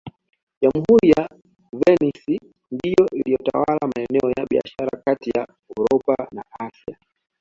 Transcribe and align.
Jamhuri 0.61 1.09
ya 1.15 1.29
Venisi 1.79 2.35
ndiyo 2.71 3.05
iliyotawala 3.11 3.79
maeneo 3.95 4.29
ya 4.37 4.45
biashara 4.49 5.01
kati 5.05 5.29
ya 5.29 5.47
Uropa 5.77 6.27
na 6.31 6.43
Asia 6.59 6.97